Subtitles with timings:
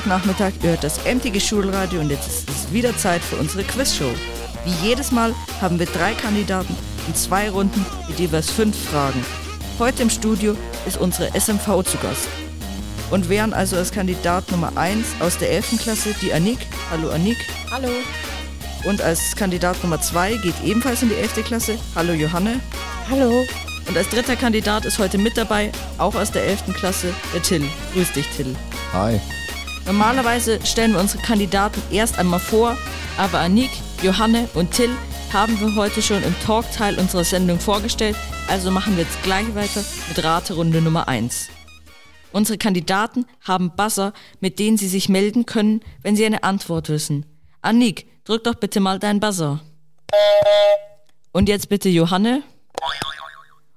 [0.00, 4.10] Freitagnachmittag, ihr hört das MTG Schulradio und jetzt ist es wieder Zeit für unsere Quizshow.
[4.64, 6.74] Wie jedes Mal haben wir drei Kandidaten
[7.06, 9.22] in zwei Runden mit jeweils fünf Fragen.
[9.78, 10.56] Heute im Studio
[10.86, 12.28] ist unsere SMV zu Gast.
[13.10, 15.82] Und wären also als Kandidat Nummer 1 aus der 11.
[15.82, 16.60] Klasse die Anik.
[16.90, 17.36] Hallo Anik.
[17.70, 17.90] Hallo.
[18.84, 21.44] Und als Kandidat Nummer 2 geht ebenfalls in die 11.
[21.44, 21.78] Klasse.
[21.94, 22.60] Hallo Johanne.
[23.10, 23.44] Hallo.
[23.86, 26.74] Und als dritter Kandidat ist heute mit dabei, auch aus der 11.
[26.74, 27.64] Klasse, der Till.
[27.92, 28.54] Grüß dich, Till.
[28.94, 29.20] Hi.
[29.86, 32.76] Normalerweise stellen wir unsere Kandidaten erst einmal vor,
[33.18, 33.70] aber Anik,
[34.02, 34.90] Johanne und Till
[35.32, 38.16] haben wir heute schon im Talkteil unserer Sendung vorgestellt,
[38.48, 41.48] also machen wir jetzt gleich weiter mit Raterunde Nummer 1.
[42.32, 47.26] Unsere Kandidaten haben Buzzer, mit denen sie sich melden können, wenn sie eine Antwort wissen.
[47.62, 49.60] Anik, drück doch bitte mal deinen Buzzer.
[51.32, 52.42] Und jetzt bitte Johanne.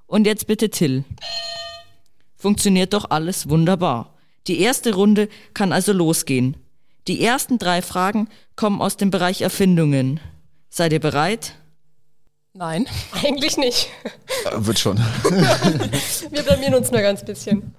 [0.06, 1.04] Und jetzt bitte Till.
[2.36, 4.13] Funktioniert doch alles wunderbar.
[4.48, 6.58] Die erste Runde kann also losgehen.
[7.08, 10.20] Die ersten drei Fragen kommen aus dem Bereich Erfindungen.
[10.70, 11.56] Seid ihr bereit?
[12.54, 12.86] Nein,
[13.24, 13.90] eigentlich nicht.
[14.46, 14.98] Äh, wird schon.
[16.32, 17.74] Wir blamieren uns nur ganz bisschen.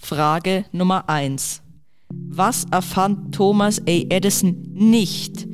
[0.00, 1.62] Frage Nummer 1.
[2.10, 3.84] Was erfand Thomas A.
[3.86, 5.46] Edison nicht?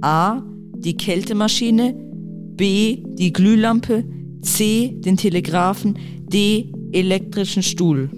[0.00, 0.42] A.
[0.76, 3.02] Die Kältemaschine, B.
[3.04, 4.04] Die Glühlampe,
[4.42, 4.94] C.
[4.96, 6.72] Den Telegraphen, D.
[6.92, 8.10] Elektrischen Stuhl.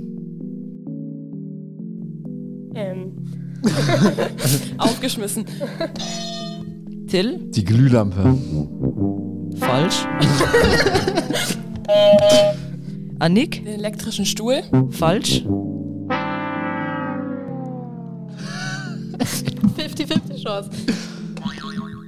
[4.78, 5.44] Aufgeschmissen.
[7.08, 7.38] Till?
[7.50, 8.36] Die Glühlampe.
[9.58, 10.06] Falsch.
[13.18, 13.64] Annik?
[13.64, 14.62] Den elektrischen Stuhl.
[14.90, 15.44] Falsch.
[19.76, 20.70] 50-50 Chance.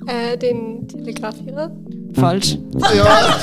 [0.07, 1.71] Äh, den Telegrafierer.
[2.15, 2.59] Falsch.
[2.95, 3.39] Ja.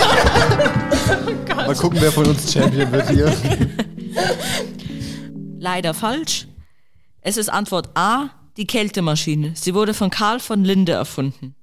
[1.56, 3.34] Mal gucken, wer von uns Champion wird hier.
[5.60, 6.48] Leider falsch.
[7.22, 9.54] Es ist Antwort A, die Kältemaschine.
[9.56, 11.54] Sie wurde von Karl von Linde erfunden.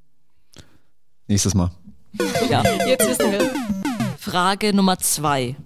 [1.26, 1.72] Nächstes Mal.
[2.48, 2.62] Ja.
[2.86, 3.50] Jetzt wissen wir.
[4.18, 5.56] Frage Nummer zwei.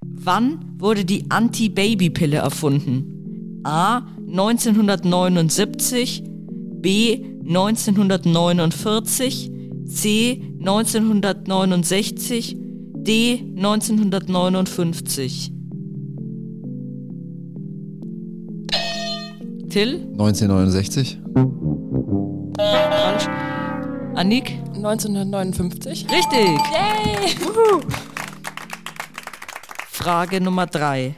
[0.00, 3.60] Wann wurde die Anti-Baby-Pille erfunden?
[3.64, 3.98] A.
[4.18, 7.24] 1979, B.
[7.46, 9.52] 1949,
[9.86, 10.42] C.
[10.58, 13.44] 1969, D.
[13.56, 15.53] 1959.
[19.74, 20.06] Till?
[20.18, 21.18] 1969.
[22.56, 23.26] Falsch.
[24.14, 24.56] Annik?
[24.72, 26.06] 1959.
[26.12, 26.60] Richtig!
[26.70, 27.34] Yay!
[29.90, 31.16] Frage Nummer drei.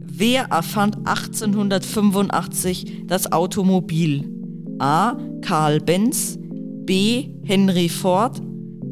[0.00, 4.30] Wer erfand 1885 das Automobil?
[4.78, 5.18] A.
[5.42, 6.38] Karl Benz,
[6.86, 7.28] B.
[7.42, 8.40] Henry Ford,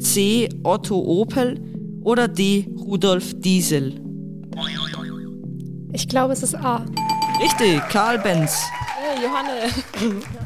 [0.00, 0.50] C.
[0.64, 1.58] Otto Opel
[2.02, 2.66] oder D.
[2.76, 4.02] Rudolf Diesel?
[5.94, 6.84] Ich glaube, es ist A.
[7.42, 8.62] Richtig, Karl Benz.
[9.02, 9.68] Hey, Johanne.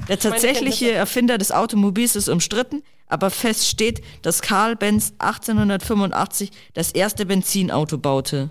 [0.09, 6.91] Der tatsächliche Erfinder des Automobils ist umstritten, aber fest steht, dass Karl Benz 1885 das
[6.93, 8.49] erste Benzinauto baute.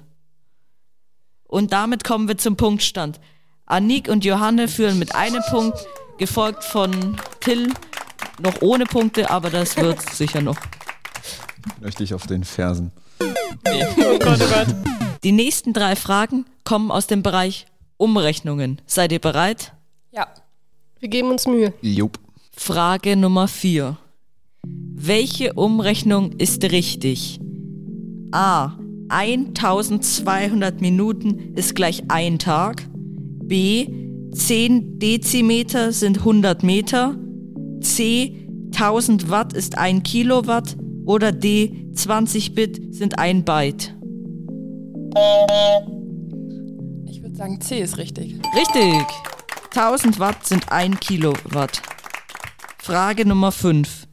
[1.47, 3.19] Und damit kommen wir zum Punktstand.
[3.65, 5.79] Annik und Johanne führen mit einem Punkt,
[6.19, 7.73] gefolgt von Till
[8.39, 10.57] noch ohne Punkte, aber das wird sicher noch.
[11.79, 12.91] Möchte ich auf den Fersen.
[13.19, 14.75] Oh Gott, oh Gott.
[15.23, 17.65] Die nächsten drei Fragen kommen aus dem Bereich
[17.97, 18.81] Umrechnungen.
[18.85, 19.74] Seid ihr bereit?
[20.15, 20.27] Ja.
[20.99, 21.73] Wir geben uns Mühe.
[21.81, 22.19] Jupp.
[22.53, 23.97] Frage Nummer 4.
[24.63, 27.41] Welche Umrechnung ist richtig?
[28.31, 28.77] A.
[29.09, 32.87] 1200 Minuten ist gleich ein Tag.
[33.43, 33.87] B.
[34.31, 37.17] 10 Dezimeter sind 100 Meter.
[37.81, 38.47] C.
[38.73, 40.77] 1000 Watt ist ein Kilowatt.
[41.05, 41.89] Oder D.
[41.93, 43.93] 20 Bit sind ein Byte.
[47.05, 48.39] Ich würde sagen, C ist richtig.
[48.55, 49.05] Richtig.
[49.75, 51.81] 1000 Watt sind ein Kilowatt.
[52.81, 54.07] Frage Nummer 5.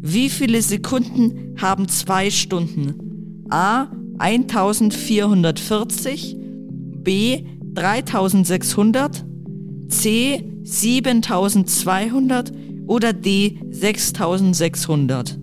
[0.00, 3.44] Wie viele Sekunden haben zwei Stunden?
[3.50, 3.86] A.
[4.18, 6.36] 1440,
[7.04, 7.44] B.
[7.72, 9.24] 3600,
[9.88, 10.44] C.
[10.64, 12.50] 7200
[12.88, 13.60] oder D.
[13.70, 15.38] 6600?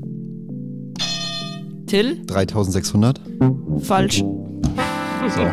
[1.85, 2.25] Till?
[2.25, 3.21] 3600.
[3.81, 4.17] Falsch.
[4.17, 4.43] So.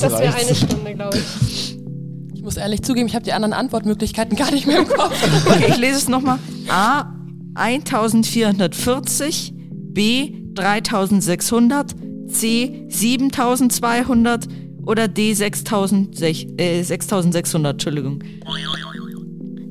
[0.00, 1.49] Das wäre eine Stunde, glaube ich.
[2.40, 5.12] Ich muss ehrlich zugeben, ich habe die anderen Antwortmöglichkeiten gar nicht mehr im Kopf.
[5.46, 6.38] Okay, ich lese es nochmal.
[6.70, 7.12] A.
[7.54, 9.52] 1440,
[9.92, 10.32] B.
[10.54, 11.94] 3600,
[12.28, 12.86] C.
[12.88, 14.48] 7200
[14.86, 15.34] oder D.
[15.34, 18.22] 6600, äh, 6600, Entschuldigung.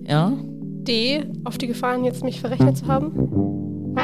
[0.08, 3.96] Ja, D, auf die Gefahren, jetzt mich verrechnet zu haben.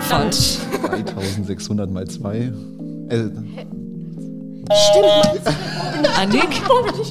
[0.00, 0.34] Verdammt.
[0.34, 0.58] falsch.
[1.06, 2.38] 3600 mal 2.
[2.38, 2.50] Äh,
[4.72, 5.42] Stimmt,
[6.08, 6.62] Annik?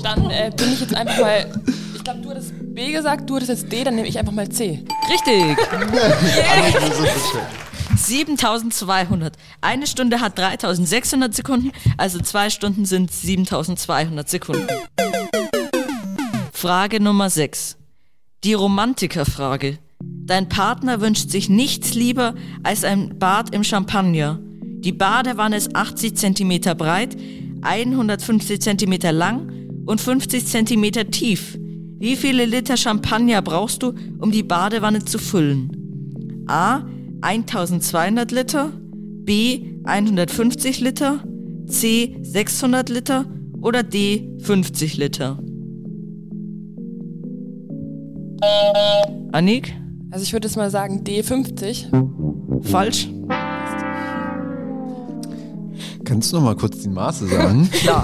[0.04, 1.62] Dann äh, bin ich jetzt einfach mal
[1.96, 4.48] Ich glaube, du hattest B gesagt, du hattest jetzt D, dann nehme ich einfach mal
[4.50, 4.84] C.
[5.10, 5.58] Richtig.
[5.72, 7.48] Bescheuert.
[7.96, 9.36] 7200.
[9.62, 14.68] Eine Stunde hat 3600 Sekunden, also zwei Stunden sind 7200 Sekunden.
[16.52, 17.78] Frage Nummer 6.
[18.44, 19.78] Die Romantikerfrage.
[20.02, 24.40] Dein Partner wünscht sich nichts lieber als ein Bad im Champagner.
[24.84, 27.16] Die Badewanne ist 80 cm breit,
[27.64, 29.52] 150 cm lang
[29.86, 31.58] und 50 cm tief.
[32.00, 36.46] Wie viele Liter Champagner brauchst du, um die Badewanne zu füllen?
[36.48, 36.82] A.
[37.22, 38.72] 1200 Liter,
[39.24, 39.80] B.
[39.86, 41.24] 150 Liter,
[41.68, 42.18] C.
[42.22, 43.26] 600 Liter
[43.62, 44.30] oder D.
[44.40, 45.40] 50 Liter?
[49.32, 49.74] Annik?
[50.12, 51.88] Also ich würde jetzt mal sagen D50.
[52.62, 53.08] Falsch?
[56.06, 57.70] Kannst du noch mal kurz die Maße sagen?
[57.72, 58.04] Klar.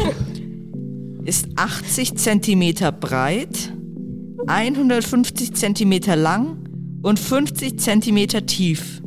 [1.26, 3.74] Ist 80 Zentimeter breit,
[4.48, 6.58] 150 Zentimeter lang
[7.02, 9.02] und 50 Zentimeter tief.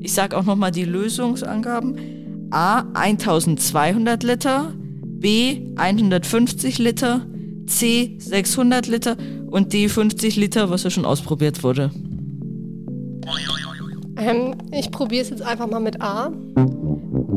[0.00, 2.48] Ich sage auch nochmal die Lösungsangaben.
[2.50, 4.72] A 1200 Liter,
[5.04, 7.26] B 150 Liter,
[7.66, 9.16] C 600 Liter
[9.50, 11.90] und D 50 Liter, was ja schon ausprobiert wurde.
[14.16, 16.32] Ähm, ich probiere es jetzt einfach mal mit A.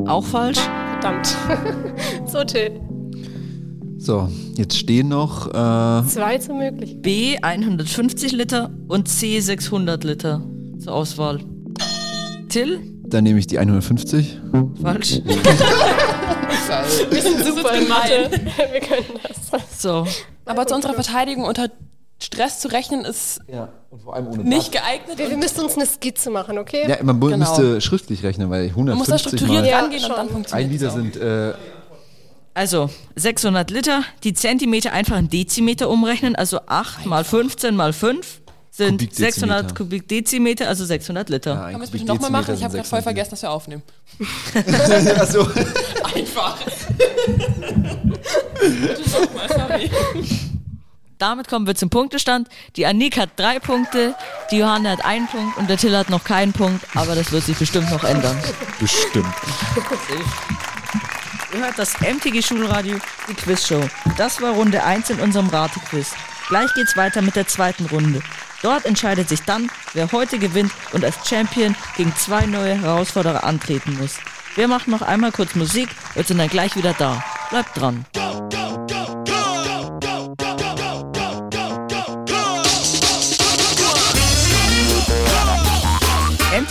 [0.08, 0.60] Auch falsch?
[0.92, 1.36] Verdammt.
[2.26, 2.80] so, Till.
[3.98, 6.98] So, jetzt stehen noch äh, Zwei zu möglich.
[7.02, 10.42] B 150 Liter und C 600 Liter
[10.80, 11.40] zur Auswahl.
[12.50, 12.92] Till?
[13.12, 14.40] dann nehme ich die 150.
[14.82, 15.22] Falsch.
[17.10, 18.32] Wir sind super in Mathe.
[18.72, 19.82] Wir können das.
[19.82, 20.08] So.
[20.46, 21.70] Aber zu unserer Verteidigung unter
[22.22, 25.18] Stress zu rechnen ist Ja, und vor allem ohne nicht geeignet.
[25.18, 26.88] Wir, wir müssen uns eine Skizze machen, okay?
[26.88, 27.38] Ja, man Genau.
[27.38, 30.66] müsste schriftlich rechnen, weil man muss da 150 strukturiert mal Ja, rangehen und dann funktioniert
[30.68, 31.54] ein Liter sind äh,
[32.54, 38.42] Also 600 Liter, die Zentimeter einfach in Dezimeter umrechnen, also 8 mal 15 mal 5
[38.74, 39.34] sind Kubikdezimeter.
[39.34, 41.52] 600 Kubikdezimeter, also 600 Liter.
[41.56, 42.54] ja, Kann man es bitte nochmal machen?
[42.56, 43.82] Ich habe gerade voll vergessen, dass wir aufnehmen.
[45.20, 45.42] Achso.
[46.16, 46.58] Einfach.
[48.60, 49.92] bitte nochmal, sorry.
[51.22, 52.48] Damit kommen wir zum Punktestand.
[52.78, 54.16] Die Annik hat drei Punkte,
[54.50, 57.44] die Johanna hat einen Punkt und der Till hat noch keinen Punkt, aber das wird
[57.44, 58.36] sich bestimmt noch ändern.
[58.80, 59.32] Bestimmt.
[61.54, 62.98] Ihr hört das MTG Schulradio,
[63.30, 63.88] die Quizshow.
[64.18, 66.14] Das war Runde 1 in unserem Ratequiz.
[66.48, 68.24] Gleich geht's weiter mit der zweiten Runde.
[68.64, 73.96] Dort entscheidet sich dann, wer heute gewinnt und als Champion gegen zwei neue Herausforderer antreten
[74.02, 74.16] muss.
[74.56, 77.24] Wir machen noch einmal kurz Musik und sind dann gleich wieder da.
[77.52, 78.08] Bleibt dran.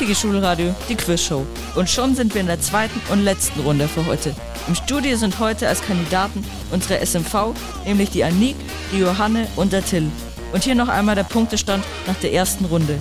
[0.01, 1.47] MTG Schulradio, die Quizshow.
[1.75, 4.35] Und schon sind wir in der zweiten und letzten Runde für heute.
[4.67, 7.55] Im Studio sind heute als Kandidaten unsere SMV,
[7.85, 8.57] nämlich die Anik,
[8.93, 10.11] die Johanne und der Till.
[10.55, 12.99] Und hier noch einmal der Punktestand nach der ersten Runde.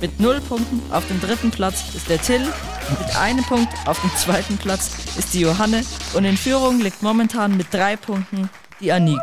[0.00, 4.10] Mit null Punkten auf dem dritten Platz ist der Till, mit einem Punkt auf dem
[4.16, 5.84] zweiten Platz ist die Johanne
[6.14, 8.50] und in Führung liegt momentan mit drei Punkten
[8.80, 9.20] die Anik.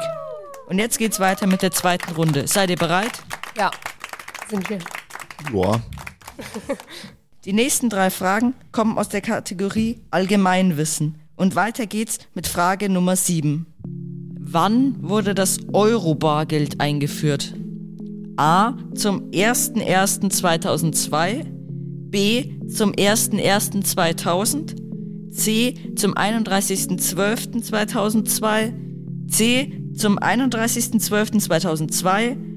[0.67, 2.47] Und jetzt geht's weiter mit der zweiten Runde.
[2.47, 3.19] Seid ihr bereit?
[3.57, 3.71] Ja.
[4.49, 4.79] Sind wir.
[5.53, 5.81] Ja.
[7.45, 11.15] Die nächsten drei Fragen kommen aus der Kategorie Allgemeinwissen.
[11.35, 13.65] Und weiter geht's mit Frage Nummer 7.
[14.39, 17.53] Wann wurde das Euro-Bargeld eingeführt?
[18.37, 18.77] A.
[18.95, 21.43] Zum 01.01.2002
[22.09, 22.53] B.
[22.67, 25.75] Zum 01.01.2000 C.
[25.95, 28.73] Zum 31.12.2002
[29.27, 29.83] C.
[29.95, 32.52] Zum 31.12.2002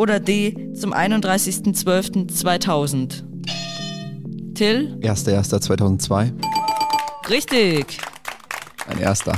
[0.00, 0.72] oder D.
[0.72, 3.22] Zum 31.12.2000
[4.54, 4.96] Till?
[5.02, 6.32] 1.1.2002.
[7.28, 7.98] Richtig.
[8.88, 9.34] Ein erster.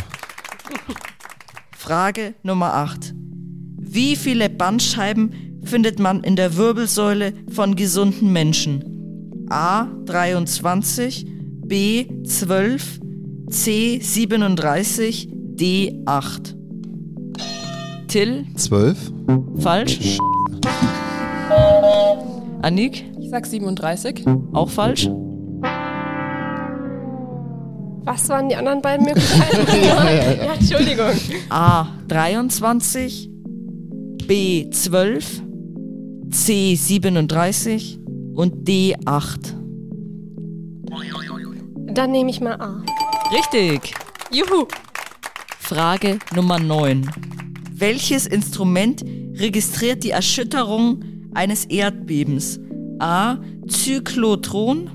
[1.76, 3.12] Frage Nummer 8.
[3.76, 9.48] Wie viele Bandscheiben findet man in der Wirbelsäule von gesunden Menschen?
[9.50, 11.26] A 23,
[11.66, 13.00] B 12,
[13.50, 16.54] C 37, D 8.
[18.06, 19.12] Till, 12.
[19.58, 20.18] falsch.
[22.62, 24.24] Annik, Ich sag 37.
[24.52, 25.08] auch falsch.
[28.04, 29.66] Was waren die anderen beiden Möglichkeiten?
[30.44, 31.10] ja, Entschuldigung.
[31.50, 33.30] A 23,
[34.26, 35.42] B 12,
[36.30, 38.00] C 37
[38.34, 39.56] und D 8.
[41.94, 42.82] Dann nehme ich mal A.
[43.32, 43.94] Richtig.
[44.30, 44.66] Juhu.
[45.58, 47.08] Frage Nummer 9.
[47.72, 49.04] Welches Instrument
[49.34, 52.60] registriert die Erschütterung eines Erdbebens?
[52.98, 53.38] A.
[53.68, 54.90] Zyklotron,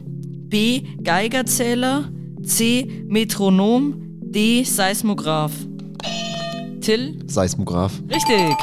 [0.49, 0.83] B.
[1.03, 2.09] Geigerzähler,
[2.43, 3.03] C.
[3.07, 4.63] Metronom, D.
[4.63, 5.53] Seismograph.
[6.81, 7.19] Till?
[7.27, 7.93] Seismograph.
[8.09, 8.55] Richtig.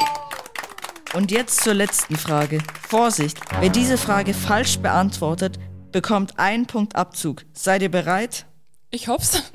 [1.14, 2.59] Und jetzt zur letzten Frage.
[2.88, 5.59] Vorsicht, wer diese Frage falsch beantwortet,
[5.93, 7.45] bekommt einen Punkt Abzug.
[7.52, 8.47] Seid ihr bereit?
[8.90, 9.43] Ich hoff's.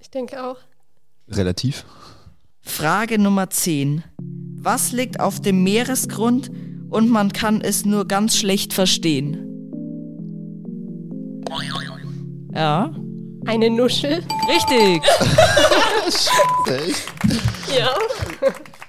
[0.00, 0.56] Ich denke auch.
[1.28, 1.84] Relativ.
[2.60, 4.04] Frage Nummer 10.
[4.56, 6.50] Was liegt auf dem Meeresgrund
[6.90, 9.42] und man kann es nur ganz schlecht verstehen?
[12.54, 12.90] Ja,
[13.44, 14.22] Eine Nuschel.
[14.48, 15.02] richtig.
[16.66, 17.02] Echt?
[17.76, 17.90] Ja.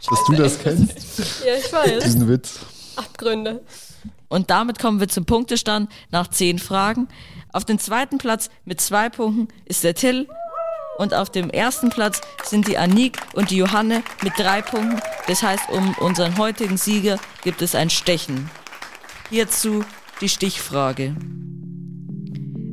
[0.10, 2.04] Dass du das kennst, Ja, ich weiß.
[2.04, 2.60] diesen Witz.
[2.96, 3.62] Abgründe.
[4.30, 7.08] Und damit kommen wir zum Punktestand nach 10 Fragen.
[7.54, 10.28] Auf dem zweiten Platz mit zwei Punkten ist der Till.
[10.98, 15.00] Und auf dem ersten Platz sind die Anik und die Johanne mit drei Punkten.
[15.28, 18.50] Das heißt, um unseren heutigen Sieger gibt es ein Stechen.
[19.30, 19.84] Hierzu
[20.22, 21.16] die Stichfrage.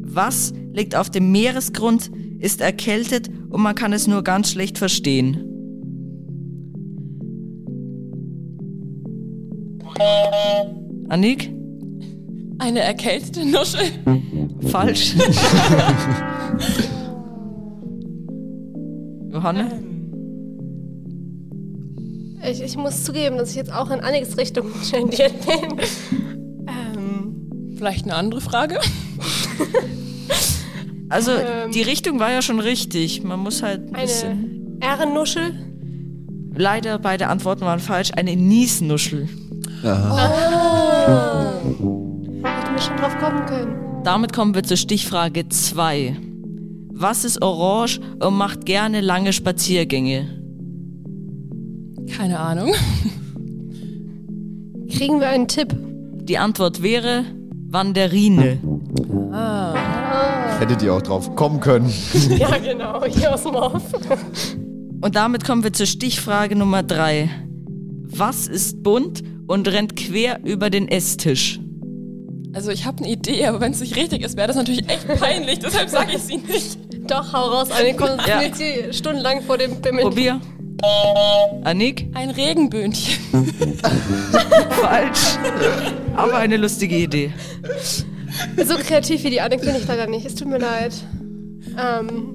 [0.02, 5.50] Was liegt auf dem Meeresgrund, ist erkältet und man kann es nur ganz schlecht verstehen?
[11.08, 11.52] Anik?
[12.58, 13.90] Eine erkältete Nuschel.
[14.70, 15.14] Falsch.
[19.44, 19.68] Johanne?
[22.50, 25.78] Ich, ich muss zugeben, dass ich jetzt auch in Anniks Richtung tendiert bin.
[26.66, 28.78] Ähm, Vielleicht eine andere Frage?
[31.10, 31.70] Also, Ähm.
[31.70, 33.22] die Richtung war ja schon richtig.
[33.22, 34.78] Man muss halt ein bisschen.
[34.80, 35.52] eine Ehrennuschel.
[36.56, 38.10] Leider beide Antworten waren falsch.
[38.16, 39.28] Eine Niesnuschel.
[39.84, 41.52] Aha.
[41.62, 44.02] Hätte mir schon drauf kommen können.
[44.02, 46.16] Damit kommen wir zur Stichfrage 2.
[46.96, 50.28] Was ist orange und macht gerne lange Spaziergänge?
[52.16, 52.72] Keine Ahnung.
[54.88, 55.74] Kriegen wir einen Tipp?
[56.22, 57.24] Die Antwort wäre
[57.68, 58.58] Wanderine.
[60.60, 61.92] Hättet ihr auch drauf kommen können.
[62.38, 63.04] Ja, genau.
[63.04, 63.82] Hier aus dem Off.
[65.00, 67.28] Und damit kommen wir zur Stichfrage Nummer 3.
[68.04, 71.58] Was ist bunt und rennt quer über den Esstisch?
[72.54, 75.08] Also ich habe eine Idee, aber wenn es nicht richtig ist, wäre das natürlich echt
[75.18, 75.58] peinlich.
[75.58, 76.78] Deshalb sage ich sie nicht.
[77.06, 77.70] Doch, hau raus.
[77.70, 80.04] Eine konzentriert sie stundenlang vor dem Bimmel.
[80.04, 80.40] Probier.
[81.64, 82.06] Anik?
[82.14, 83.24] Ein Regenböhnchen.
[84.70, 85.38] Falsch.
[86.16, 87.32] Aber eine lustige Idee.
[88.64, 90.26] So kreativ wie die Annik bin ich leider nicht.
[90.26, 90.92] Es tut mir leid.
[91.78, 92.34] Ähm.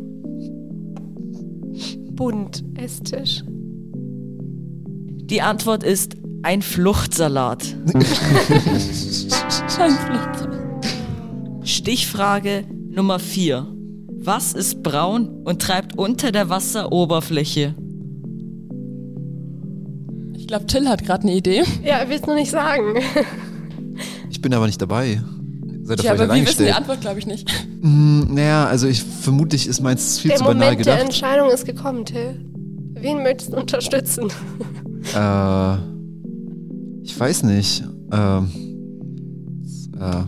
[2.11, 2.63] Bunt.
[2.75, 3.43] Esstisch.
[5.29, 7.75] Die Antwort ist ein Fluchtsalat.
[9.79, 10.49] Ein Flot.
[11.63, 13.67] Stichfrage Nummer 4.
[14.21, 17.73] Was ist braun und treibt unter der Wasseroberfläche?
[20.37, 21.63] Ich glaube, Till hat gerade eine Idee.
[21.83, 22.95] Ja, er will es nur nicht sagen.
[24.29, 25.21] Ich bin aber nicht dabei.
[25.83, 26.71] Seid ihr Ja, vielleicht aber wir wissen die?
[26.71, 27.49] Antwort, glaube ich, nicht.
[27.81, 31.05] Hm, naja, also ich vermutlich ist meins viel Der zu banal Moment der gedacht.
[31.09, 32.45] Entscheidung ist gekommen, Till.
[32.95, 34.27] Wen möchtest du unterstützen?
[35.15, 35.75] Äh,
[37.03, 37.85] ich weiß nicht.
[38.11, 38.49] Ähm,
[39.97, 40.23] äh,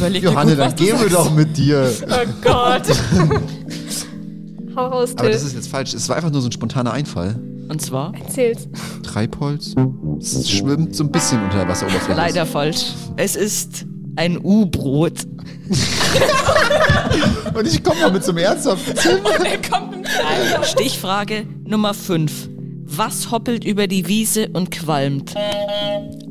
[0.00, 1.90] Überleg Johanne, gut, dann gehen wir doch mit dir.
[2.08, 2.82] Oh Gott.
[4.76, 5.48] Hau raus, Aber das Till.
[5.48, 5.94] ist jetzt falsch.
[5.94, 7.34] Es war einfach nur so ein spontaner Einfall.
[7.68, 8.68] Und zwar Erzähl's.
[9.02, 9.74] Treibholz.
[10.20, 12.16] Es schwimmt so ein bisschen unter der Wasseroberfläche.
[12.16, 12.86] leider falsch.
[13.16, 13.84] Es ist
[14.16, 15.24] ein U-Brot.
[17.54, 18.92] Und ich komme mal mit einem ernsthaften.
[19.18, 22.48] Und er kommt mit einem Stichfrage Nummer 5.
[22.86, 25.34] Was hoppelt über die Wiese und qualmt?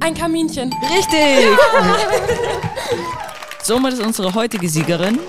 [0.01, 0.73] Ein Kaminchen.
[0.97, 1.45] Richtig!
[3.69, 5.19] Somit ist unsere heutige Siegerin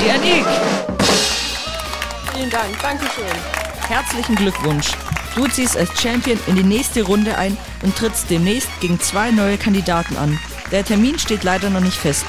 [0.00, 0.44] die Anik.
[2.32, 2.82] Vielen Dank.
[2.82, 3.24] Dankeschön.
[3.86, 4.90] Herzlichen Glückwunsch.
[5.36, 9.56] Du ziehst als Champion in die nächste Runde ein und trittst demnächst gegen zwei neue
[9.56, 10.36] Kandidaten an.
[10.72, 12.26] Der Termin steht leider noch nicht fest.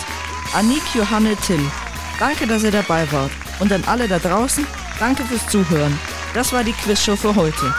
[0.53, 1.71] Anik, Johanne, Till.
[2.19, 3.31] Danke, dass ihr dabei wart.
[3.59, 4.67] Und an alle da draußen,
[4.99, 5.97] danke fürs Zuhören.
[6.35, 7.73] Das war die Quizshow für heute.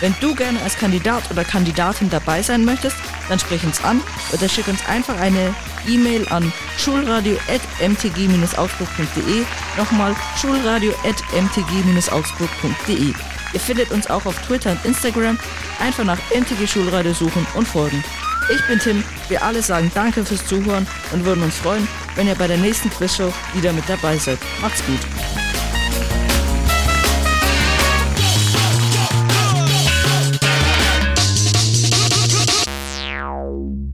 [0.00, 2.96] Wenn du gerne als Kandidat oder Kandidatin dabei sein möchtest,
[3.28, 5.54] dann sprich uns an oder schick uns einfach eine
[5.88, 9.44] E-Mail an schulradio.mtg-augsburg.de.
[9.76, 13.14] Nochmal schulradio.mtg-augsburg.de.
[13.52, 15.38] Ihr findet uns auch auf Twitter und Instagram.
[15.80, 18.04] Einfach nach MTG Schulradio suchen und folgen.
[18.52, 19.02] Ich bin Tim.
[19.28, 22.90] Wir alle sagen Danke fürs Zuhören und würden uns freuen, wenn ihr bei der nächsten
[22.90, 24.38] Quizshow wieder mit dabei seid.
[24.60, 25.00] Macht's gut.